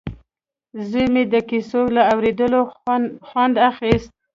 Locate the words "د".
1.33-1.35